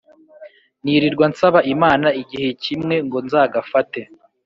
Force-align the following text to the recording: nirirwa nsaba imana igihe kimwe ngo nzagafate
nirirwa 0.83 1.25
nsaba 1.31 1.59
imana 1.73 2.07
igihe 2.21 2.49
kimwe 2.63 2.95
ngo 3.05 3.17
nzagafate 3.25 3.99